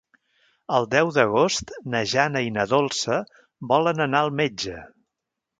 El 0.77 0.87
deu 0.93 1.11
d'agost 1.17 1.73
na 1.95 2.01
Jana 2.15 2.43
i 2.47 2.51
na 2.57 2.65
Dolça 2.73 3.21
volen 3.75 4.05
anar 4.11 4.27
al 4.27 4.37
metge. 4.45 4.83